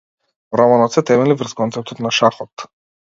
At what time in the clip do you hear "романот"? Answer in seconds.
0.59-0.95